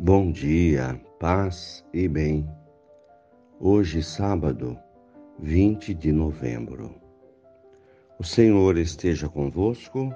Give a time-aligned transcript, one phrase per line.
[0.00, 2.48] Bom dia, paz e bem.
[3.58, 4.78] Hoje, sábado,
[5.40, 6.94] 20 de novembro.
[8.16, 10.14] O Senhor esteja convosco,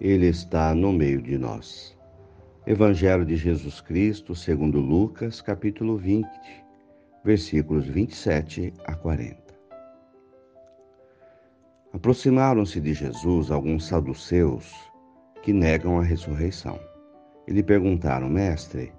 [0.00, 1.98] Ele está no meio de nós.
[2.64, 6.28] Evangelho de Jesus Cristo, segundo Lucas, capítulo 20,
[7.24, 9.36] versículos 27 a 40.
[11.92, 14.72] Aproximaram-se de Jesus alguns saduceus
[15.42, 16.78] que negam a ressurreição.
[17.48, 18.92] E lhe perguntaram, mestre,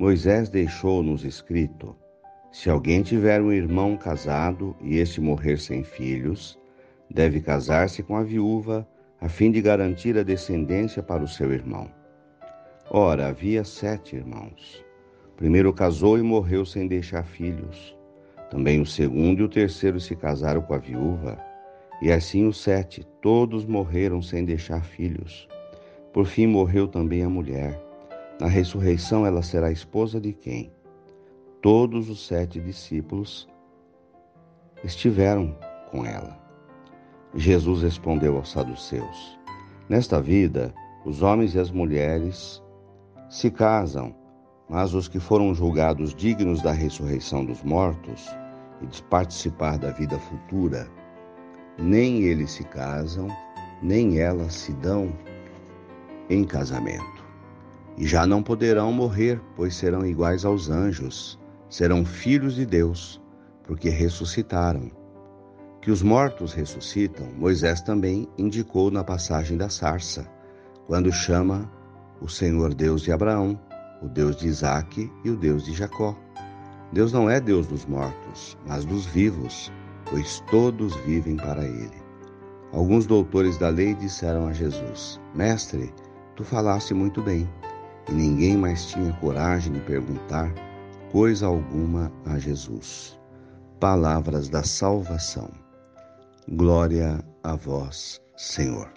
[0.00, 1.94] Moisés deixou-nos escrito:
[2.50, 6.58] se alguém tiver um irmão casado e este morrer sem filhos,
[7.10, 8.88] deve casar-se com a viúva,
[9.20, 11.86] a fim de garantir a descendência para o seu irmão.
[12.90, 14.82] Ora, havia sete irmãos.
[15.34, 17.94] O primeiro casou e morreu sem deixar filhos.
[18.50, 21.38] Também o segundo e o terceiro se casaram com a viúva.
[22.00, 25.46] E assim os sete, todos morreram sem deixar filhos.
[26.10, 27.89] Por fim morreu também a mulher.
[28.40, 30.72] Na ressurreição, ela será esposa de quem?
[31.60, 33.46] Todos os sete discípulos
[34.82, 35.54] estiveram
[35.90, 36.40] com ela.
[37.34, 39.38] Jesus respondeu aos saduceus:
[39.90, 40.72] Nesta vida,
[41.04, 42.62] os homens e as mulheres
[43.28, 44.14] se casam,
[44.70, 48.26] mas os que foram julgados dignos da ressurreição dos mortos
[48.80, 50.88] e de participar da vida futura,
[51.76, 53.28] nem eles se casam,
[53.82, 55.12] nem elas se dão
[56.30, 57.19] em casamento.
[57.96, 61.38] E já não poderão morrer, pois serão iguais aos anjos,
[61.68, 63.20] serão filhos de Deus,
[63.64, 64.90] porque ressuscitaram.
[65.80, 70.26] Que os mortos ressuscitam, Moisés também indicou na passagem da sarça,
[70.86, 71.70] quando chama
[72.20, 73.58] o Senhor Deus de Abraão,
[74.02, 76.16] o Deus de Isaque e o Deus de Jacó.
[76.92, 79.72] Deus não é Deus dos mortos, mas dos vivos,
[80.10, 82.02] pois todos vivem para ele.
[82.72, 85.92] Alguns doutores da lei disseram a Jesus: Mestre,
[86.36, 87.48] tu falaste muito bem
[88.08, 90.52] e ninguém mais tinha coragem de perguntar
[91.10, 93.18] coisa alguma a Jesus.
[93.78, 95.50] Palavras da salvação.
[96.48, 98.92] Glória a vós, Senhor.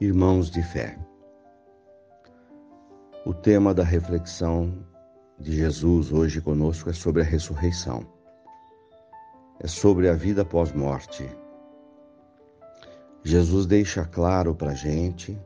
[0.00, 0.98] Irmãos de fé,
[3.24, 4.72] o tema da reflexão
[5.38, 8.06] de Jesus hoje conosco é sobre a ressurreição.
[9.58, 11.28] É sobre a vida pós-morte.
[13.22, 15.38] Jesus deixa claro para a gente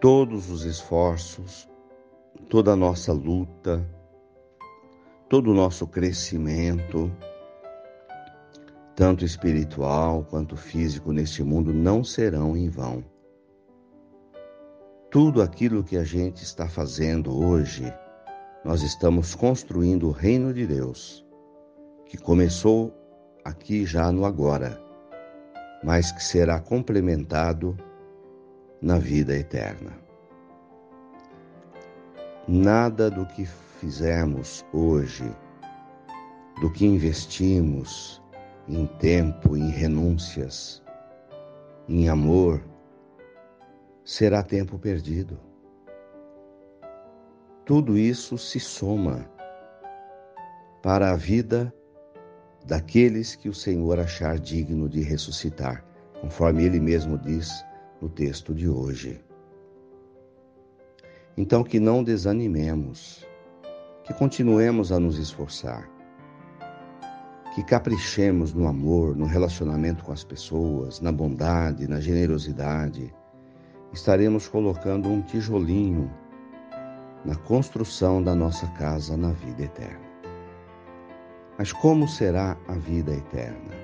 [0.00, 1.68] todos os esforços,
[2.48, 3.84] toda a nossa luta,
[5.28, 7.10] todo o nosso crescimento,
[8.94, 13.04] tanto espiritual quanto físico neste mundo, não serão em vão.
[15.10, 17.92] Tudo aquilo que a gente está fazendo hoje,
[18.64, 21.26] nós estamos construindo o reino de Deus,
[22.06, 22.94] que começou
[23.44, 24.80] aqui já no agora,
[25.82, 27.76] mas que será complementado
[28.80, 29.92] na vida eterna.
[32.46, 33.44] Nada do que
[33.80, 35.30] fizemos hoje,
[36.60, 38.22] do que investimos
[38.68, 40.82] em tempo, em renúncias,
[41.88, 42.62] em amor,
[44.04, 45.38] será tempo perdido.
[47.64, 49.28] Tudo isso se soma
[50.82, 51.72] para a vida
[52.64, 55.84] daqueles que o Senhor achar digno de ressuscitar,
[56.20, 57.64] conforme ele mesmo diz
[58.00, 59.20] no texto de hoje.
[61.36, 63.26] Então, que não desanimemos,
[64.04, 65.88] que continuemos a nos esforçar,
[67.54, 73.14] que caprichemos no amor, no relacionamento com as pessoas, na bondade, na generosidade.
[73.92, 76.10] Estaremos colocando um tijolinho
[77.24, 80.08] na construção da nossa casa na vida eterna.
[81.58, 83.74] Mas como será a vida eterna?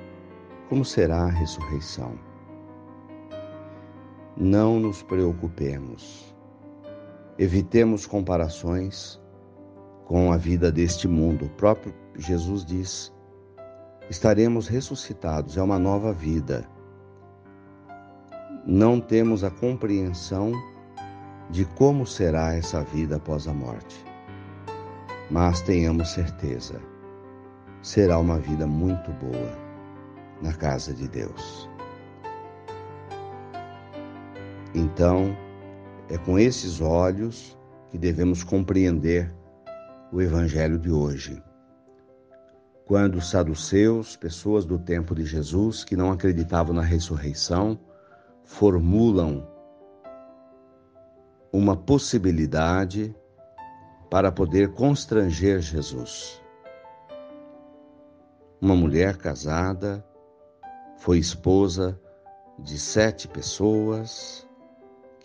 [0.69, 2.19] Como será a ressurreição?
[4.37, 6.35] Não nos preocupemos.
[7.39, 9.21] Evitemos comparações
[10.05, 11.47] com a vida deste mundo.
[11.47, 13.13] O próprio Jesus diz:
[14.09, 16.69] estaremos ressuscitados, é uma nova vida.
[18.67, 20.53] Não temos a compreensão
[21.51, 24.05] de como será essa vida após a morte,
[25.31, 26.81] mas tenhamos certeza,
[27.83, 29.59] será uma vida muito boa
[30.41, 31.69] na casa de Deus.
[34.75, 35.37] Então,
[36.11, 37.57] é com esses olhos
[37.91, 39.33] que devemos compreender
[40.13, 41.41] o Evangelho de hoje.
[42.85, 47.79] Quando os saduceus, pessoas do tempo de Jesus que não acreditavam na ressurreição,
[48.43, 49.47] formulam
[51.53, 53.15] uma possibilidade
[54.11, 56.43] para poder constranger Jesus.
[58.61, 60.05] Uma mulher casada
[60.99, 61.99] foi esposa
[62.59, 64.47] de sete pessoas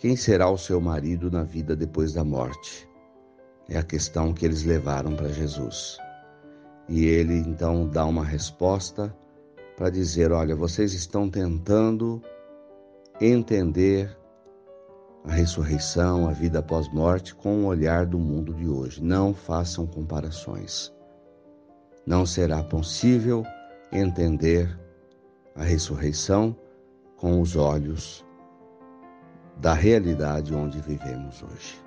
[0.00, 2.88] Quem será o seu marido na vida depois da morte?
[3.68, 5.98] É a questão que eles levaram para Jesus.
[6.88, 9.14] E ele então dá uma resposta
[9.76, 12.22] para dizer: olha, vocês estão tentando
[13.20, 14.16] entender
[15.22, 19.04] a ressurreição, a vida após morte com o olhar do mundo de hoje.
[19.04, 20.90] Não façam comparações.
[22.06, 23.44] Não será possível
[23.92, 24.80] entender
[25.54, 26.56] a ressurreição
[27.18, 28.24] com os olhos
[29.60, 31.78] da realidade onde vivemos hoje.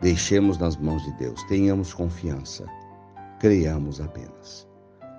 [0.00, 2.66] Deixemos nas mãos de Deus, tenhamos confiança,
[3.40, 4.68] creiamos apenas.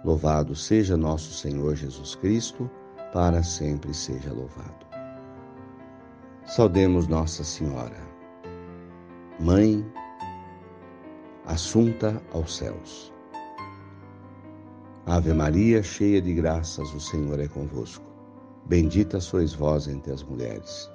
[0.06, 2.70] Louvado seja nosso Senhor Jesus Cristo,
[3.12, 4.86] para sempre seja louvado.
[6.46, 8.14] Saudemos Nossa Senhora,
[9.40, 9.84] Mãe
[11.46, 13.12] assunta aos céus.
[15.06, 18.06] Ave Maria, cheia de graças, o Senhor é convosco.
[18.66, 20.90] Bendita sois vós entre as mulheres.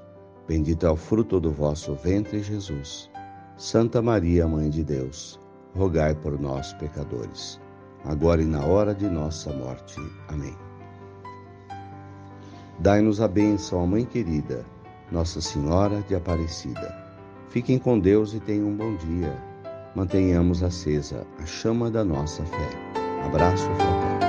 [0.48, 3.10] Bendito é o fruto do vosso ventre, Jesus.
[3.58, 5.38] Santa Maria, Mãe de Deus,
[5.76, 7.60] rogai por nós, pecadores,
[8.02, 10.00] agora e na hora de nossa morte.
[10.26, 10.56] Amém.
[12.78, 14.64] Dai-nos a bênção, Mãe querida,
[15.12, 16.96] Nossa Senhora de Aparecida.
[17.48, 19.36] Fiquem com Deus e tenham um bom dia.
[19.94, 22.70] Mantenhamos acesa a chama da nossa fé.
[23.26, 24.27] Abraço fraterno.